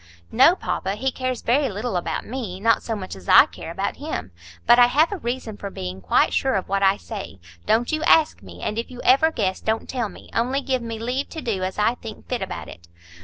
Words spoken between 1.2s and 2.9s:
very little about me,—not